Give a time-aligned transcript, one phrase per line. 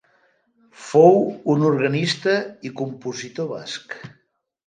[0.85, 1.19] Fou
[1.55, 2.35] un organista
[2.69, 3.97] i compositor basc.